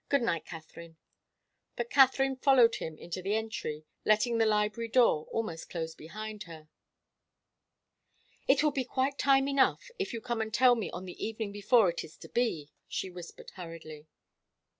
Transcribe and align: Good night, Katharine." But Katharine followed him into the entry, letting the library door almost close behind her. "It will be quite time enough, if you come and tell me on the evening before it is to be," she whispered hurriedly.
Good 0.09 0.23
night, 0.23 0.45
Katharine." 0.47 0.97
But 1.75 1.91
Katharine 1.91 2.35
followed 2.37 2.73
him 2.77 2.97
into 2.97 3.21
the 3.21 3.35
entry, 3.35 3.85
letting 4.03 4.39
the 4.39 4.47
library 4.47 4.87
door 4.87 5.25
almost 5.29 5.69
close 5.69 5.93
behind 5.93 6.41
her. 6.45 6.69
"It 8.47 8.63
will 8.63 8.71
be 8.71 8.83
quite 8.83 9.19
time 9.19 9.47
enough, 9.47 9.91
if 9.99 10.11
you 10.11 10.19
come 10.19 10.41
and 10.41 10.51
tell 10.51 10.73
me 10.73 10.89
on 10.89 11.05
the 11.05 11.23
evening 11.23 11.51
before 11.51 11.87
it 11.91 12.03
is 12.03 12.17
to 12.17 12.29
be," 12.29 12.71
she 12.87 13.11
whispered 13.11 13.51
hurriedly. 13.51 14.07